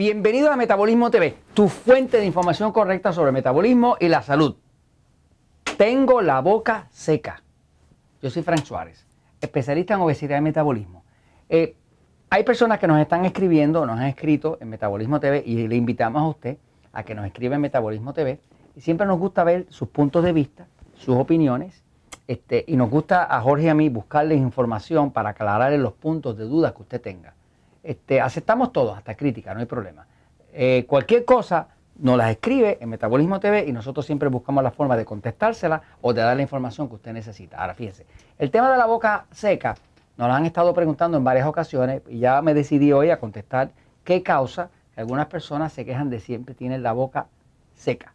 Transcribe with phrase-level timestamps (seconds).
[0.00, 4.56] Bienvenido a Metabolismo TV, tu fuente de información correcta sobre metabolismo y la salud.
[5.76, 7.42] Tengo la boca seca.
[8.22, 9.06] Yo soy Frank Suárez,
[9.42, 11.04] especialista en obesidad y metabolismo.
[11.50, 11.76] Eh,
[12.30, 16.22] hay personas que nos están escribiendo, nos han escrito en Metabolismo TV y le invitamos
[16.22, 16.56] a usted
[16.94, 18.40] a que nos escriba en Metabolismo TV.
[18.76, 21.84] Y siempre nos gusta ver sus puntos de vista, sus opiniones.
[22.26, 26.38] Este, y nos gusta a Jorge y a mí buscarles información para aclararle los puntos
[26.38, 27.34] de duda que usted tenga.
[27.82, 30.06] Este, aceptamos todos, hasta crítica, no hay problema.
[30.52, 31.68] Eh, cualquier cosa
[32.00, 36.12] nos las escribe en Metabolismo TV y nosotros siempre buscamos la forma de contestársela o
[36.12, 37.58] de dar la información que usted necesita.
[37.58, 38.06] Ahora fíjense,
[38.38, 39.76] el tema de la boca seca
[40.16, 43.70] nos lo han estado preguntando en varias ocasiones y ya me decidí hoy a contestar
[44.04, 47.26] qué causa que algunas personas se quejan de siempre tienen la boca
[47.74, 48.12] seca.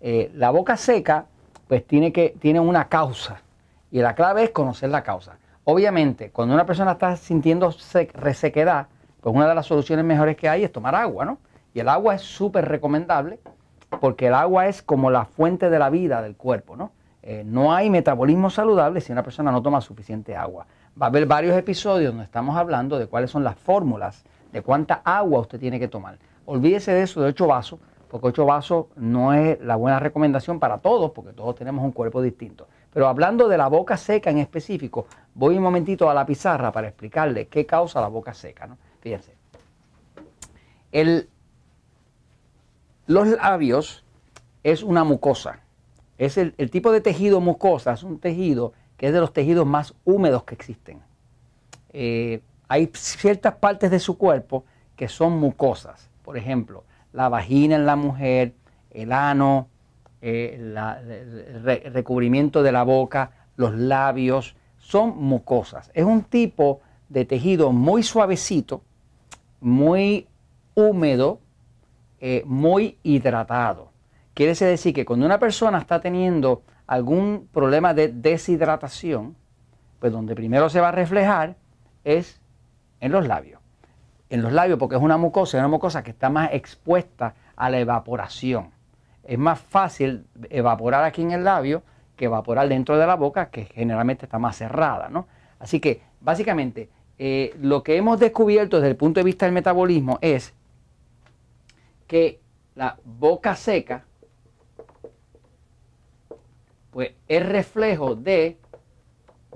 [0.00, 1.26] Eh, la boca seca
[1.68, 3.40] pues tiene, que, tiene una causa
[3.90, 5.36] y la clave es conocer la causa.
[5.64, 7.74] Obviamente, cuando una persona está sintiendo
[8.14, 8.88] resequedad,
[9.20, 11.38] pues una de las soluciones mejores que hay es tomar agua, ¿no?
[11.72, 13.40] Y el agua es súper recomendable
[14.00, 16.92] porque el agua es como la fuente de la vida del cuerpo, ¿no?
[17.22, 20.66] Eh, no hay metabolismo saludable si una persona no toma suficiente agua.
[21.00, 25.00] Va a haber varios episodios donde estamos hablando de cuáles son las fórmulas de cuánta
[25.04, 26.18] agua usted tiene que tomar.
[26.44, 30.78] Olvídese de eso de 8 vasos, porque 8 vasos no es la buena recomendación para
[30.78, 32.68] todos, porque todos tenemos un cuerpo distinto.
[32.94, 36.86] Pero hablando de la boca seca en específico, voy un momentito a la pizarra para
[36.86, 38.68] explicarle qué causa la boca seca.
[38.68, 38.78] ¿no?
[39.00, 39.34] Fíjense.
[43.06, 44.04] los labios
[44.62, 45.58] es una mucosa.
[46.18, 49.94] Es el, tipo de tejido mucosa, es un tejido que es de los tejidos más
[50.04, 51.02] húmedos que existen.
[51.92, 56.08] Eh, hay ciertas partes de su cuerpo que son mucosas.
[56.22, 58.54] Por ejemplo, la vagina en la mujer,
[58.92, 59.68] el ano,
[60.26, 65.90] eh, el recubrimiento de la boca, los labios, son mucosas.
[65.92, 68.80] Es un tipo de tejido muy suavecito,
[69.60, 70.26] muy
[70.74, 71.40] húmedo,
[72.20, 73.90] eh, muy hidratado.
[74.32, 79.36] Quiere decir que cuando una persona está teniendo algún problema de deshidratación,
[79.98, 81.56] pues donde primero se va a reflejar
[82.02, 82.40] es
[83.00, 83.60] en los labios.
[84.30, 87.68] En los labios porque es una mucosa, es una mucosa que está más expuesta a
[87.68, 88.73] la evaporación
[89.26, 91.82] es más fácil evaporar aquí en el labio
[92.16, 95.26] que evaporar dentro de la boca, que generalmente está más cerrada, ¿no?
[95.58, 100.18] Así que, básicamente, eh, lo que hemos descubierto desde el punto de vista del metabolismo
[100.20, 100.52] es
[102.06, 102.40] que
[102.74, 104.04] la boca seca,
[106.90, 108.58] pues es reflejo de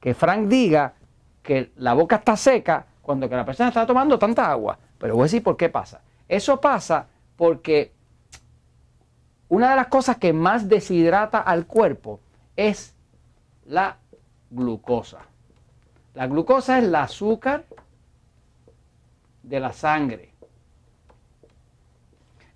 [0.00, 0.94] que Frank diga
[1.42, 4.78] que la boca está seca cuando que la persona está tomando tanta agua?
[4.98, 6.00] Pero voy a decir por qué pasa.
[6.28, 7.06] Eso pasa
[7.36, 7.92] porque
[9.48, 12.20] una de las cosas que más deshidrata al cuerpo
[12.54, 12.94] es
[13.66, 13.96] la
[14.50, 15.20] glucosa.
[16.14, 17.64] La glucosa es el azúcar
[19.42, 20.32] de la sangre.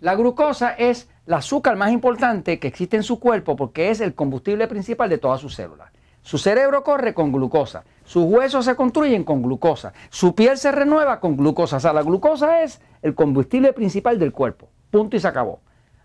[0.02, 4.16] La glucosa es el azúcar más importante que existe en su cuerpo porque es el
[4.16, 5.92] combustible principal de todas sus células.
[6.22, 11.20] Su cerebro corre con glucosa, sus huesos se construyen con glucosa, su piel se renueva
[11.20, 11.76] con glucosa.
[11.76, 14.68] O sea, la glucosa es el combustible principal del cuerpo.
[14.90, 15.60] Punto y se acabó.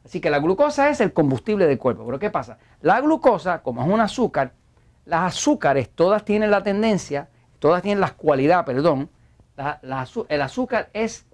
[0.05, 2.05] Así que la glucosa es el combustible del cuerpo.
[2.05, 2.59] Pero ¿qué pasa?
[2.81, 4.53] La glucosa, como es un azúcar,
[5.05, 9.09] las azúcares todas tienen la tendencia, todas tienen la cualidad, perdón,
[10.29, 11.25] el azúcar es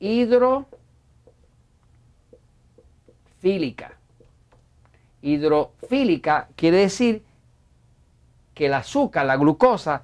[0.00, 0.66] hidro
[3.42, 3.92] hidrofílica.
[5.20, 7.22] Hidrofílica quiere decir
[8.54, 10.02] que el azúcar, la glucosa,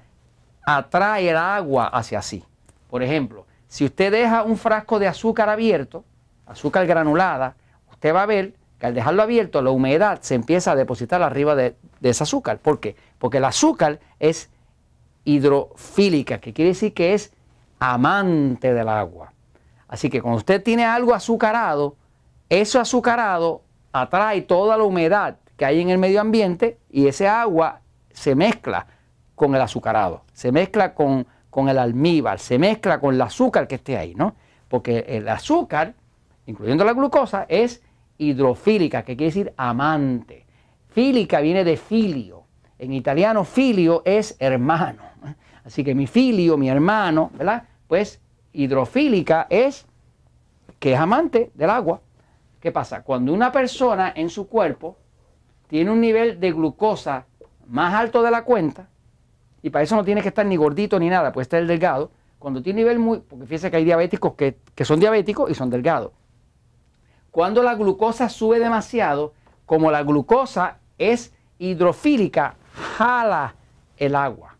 [0.65, 2.43] atrae el agua hacia sí.
[2.89, 6.03] Por ejemplo, si usted deja un frasco de azúcar abierto,
[6.45, 7.55] azúcar granulada,
[7.91, 11.53] usted va a ver que al dejarlo abierto, la humedad se empieza a depositar arriba
[11.53, 12.59] de, de ese azúcar.
[12.59, 12.95] ¿Por qué?
[13.17, 14.49] Porque el azúcar es
[15.25, 17.33] hidrofílica, que quiere decir que es
[17.77, 19.33] amante del agua.
[19.87, 21.97] Así que cuando usted tiene algo azucarado,
[22.49, 27.81] eso azucarado atrae toda la humedad que hay en el medio ambiente y ese agua
[28.11, 28.87] se mezcla
[29.35, 33.75] con el azucarado, se mezcla con, con el almíbar, se mezcla con el azúcar que
[33.75, 34.35] esté ahí, ¿no?
[34.67, 35.95] Porque el azúcar,
[36.45, 37.81] incluyendo la glucosa, es
[38.17, 40.45] hidrofílica, que quiere decir amante.
[40.89, 42.43] Fílica viene de filio.
[42.77, 45.03] En italiano, filio es hermano.
[45.65, 47.63] Así que mi filio, mi hermano, ¿verdad?
[47.87, 48.21] Pues
[48.53, 49.85] hidrofílica es
[50.79, 52.01] que es amante del agua.
[52.59, 53.03] ¿Qué pasa?
[53.03, 54.97] Cuando una persona en su cuerpo
[55.67, 57.25] tiene un nivel de glucosa
[57.67, 58.87] más alto de la cuenta,
[59.61, 62.61] y para eso no tiene que estar ni gordito ni nada, puede estar delgado, cuando
[62.61, 66.11] tiene nivel muy, porque fíjese que hay diabéticos que, que son diabéticos y son delgados.
[67.31, 69.33] Cuando la glucosa sube demasiado,
[69.65, 72.55] como la glucosa es hidrofílica,
[72.97, 73.55] jala
[73.97, 74.57] el agua,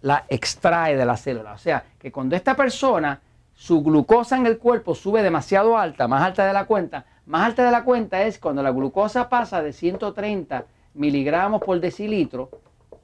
[0.00, 1.52] la extrae de la célula.
[1.52, 3.20] O sea, que cuando esta persona,
[3.54, 7.66] su glucosa en el cuerpo sube demasiado alta, más alta de la cuenta, más alta
[7.66, 10.64] de la cuenta es cuando la glucosa pasa de 130
[10.94, 12.48] miligramos por decilitro,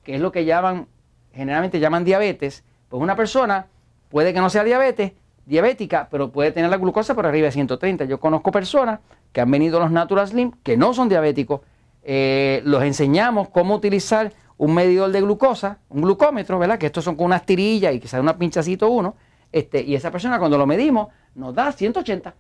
[0.03, 0.87] que es lo que llaman,
[1.35, 3.67] generalmente llaman diabetes, pues una persona
[4.09, 5.13] puede que no sea diabetes,
[5.45, 8.07] diabética, pero puede tener la glucosa por arriba de 130.
[8.07, 9.01] Yo conozco personas
[9.31, 11.61] que han venido a los Natural Slim que no son diabéticos,
[12.03, 16.79] eh, los enseñamos cómo utilizar un medidor de glucosa, un glucómetro, ¿verdad?
[16.79, 19.17] Que estos son con unas tirillas y quizás una pinchacito uno,
[19.53, 22.35] este, y esa persona cuando lo medimos nos da 180.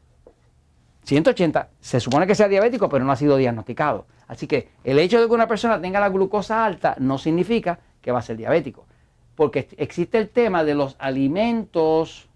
[1.04, 4.06] 180, se supone que sea diabético, pero no ha sido diagnosticado.
[4.26, 8.10] Así que el hecho de que una persona tenga la glucosa alta no significa que
[8.10, 8.86] va a ser diabético.
[9.34, 12.28] Porque existe el tema de los alimentos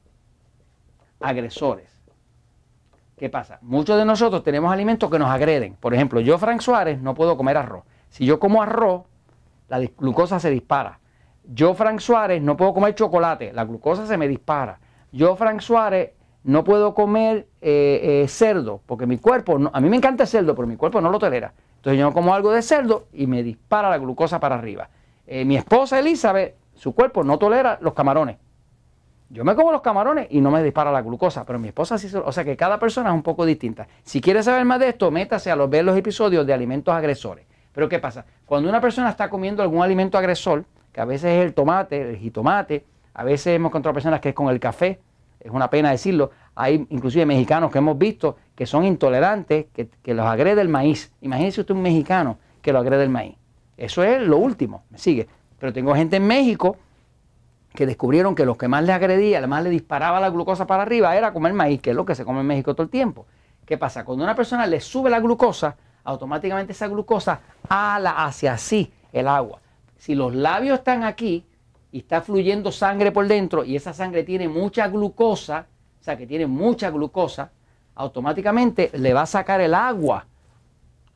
[1.20, 1.88] agresores.
[3.16, 3.58] ¿Qué pasa?
[3.62, 5.74] Muchos de nosotros tenemos alimentos que nos agreden.
[5.80, 7.84] Por ejemplo, yo, Frank Suárez, no puedo comer arroz.
[8.10, 9.02] Si yo como arroz,
[9.68, 11.00] la glucosa se dispara.
[11.44, 13.52] Yo, Frank Suárez, no puedo comer chocolate.
[13.52, 14.78] La glucosa se me dispara.
[15.10, 16.10] Yo, Frank Suárez,
[16.48, 20.54] no puedo comer eh, eh, cerdo, porque mi cuerpo, a mí me encanta el cerdo,
[20.54, 21.52] pero mi cuerpo no lo tolera.
[21.76, 24.88] Entonces yo como algo de cerdo y me dispara la glucosa para arriba.
[25.26, 28.38] Eh, mi esposa Elizabeth, su cuerpo no tolera los camarones.
[29.28, 32.08] Yo me como los camarones y no me dispara la glucosa, pero mi esposa sí.
[32.24, 33.86] O sea que cada persona es un poco distinta.
[34.02, 37.44] Si quiere saber más de esto, métase a ver los episodios de alimentos agresores.
[37.72, 38.24] Pero ¿qué pasa?
[38.46, 42.16] Cuando una persona está comiendo algún alimento agresor, que a veces es el tomate, el
[42.16, 44.98] jitomate, a veces hemos encontrado personas que es con el café,
[45.40, 50.26] es una pena decirlo, hay inclusive mexicanos que hemos visto que son intolerantes, que, los
[50.26, 51.12] agrede el maíz.
[51.20, 53.36] Imagínese usted un mexicano que lo agrede el maíz.
[53.76, 55.28] Eso es lo último, me sigue.
[55.58, 56.76] Pero tengo gente en México
[57.74, 61.16] que descubrieron que lo que más le agredía, más le disparaba la glucosa para arriba
[61.16, 63.26] era comer maíz, que es lo que se come en México todo el tiempo.
[63.64, 64.04] ¿Qué pasa?
[64.04, 69.60] Cuando una persona le sube la glucosa, automáticamente esa glucosa ala hacia sí el agua.
[69.96, 71.44] Si los labios están aquí,
[71.90, 75.66] y está fluyendo sangre por dentro y esa sangre tiene mucha glucosa,
[76.00, 77.50] o sea que tiene mucha glucosa,
[77.94, 80.26] automáticamente le va a sacar el agua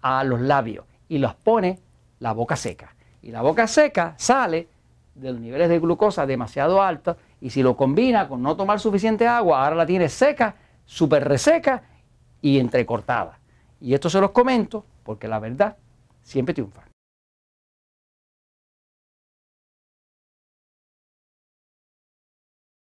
[0.00, 1.78] a los labios y los pone
[2.18, 2.94] la boca seca.
[3.22, 4.68] Y la boca seca sale
[5.14, 9.26] de los niveles de glucosa demasiado altos y si lo combina con no tomar suficiente
[9.26, 11.82] agua, ahora la tiene seca, súper reseca
[12.40, 13.38] y entrecortada.
[13.80, 15.76] Y esto se los comento porque la verdad
[16.22, 16.91] siempre triunfa.